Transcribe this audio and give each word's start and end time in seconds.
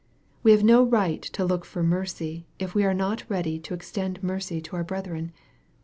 We 0.41 0.49
have 0.49 0.63
no 0.63 0.81
right 0.81 1.21
to 1.21 1.45
look 1.45 1.63
for 1.63 1.83
mercy, 1.83 2.47
if 2.57 2.73
we 2.73 2.83
are 2.85 2.93
not 2.95 3.23
ready 3.29 3.59
to 3.59 3.75
extend 3.75 4.23
mercy 4.23 4.59
to 4.59 4.75
our 4.75 4.83
brethren. 4.83 5.31